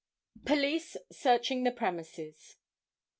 [0.45, 2.55] Police Searching the Premises.